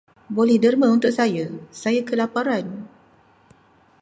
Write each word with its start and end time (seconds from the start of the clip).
Boleh 0.37 0.57
derma 0.63 0.87
untuk 0.97 1.11
saya, 1.19 1.45
saya 1.83 2.01
kelaparan. 2.09 2.65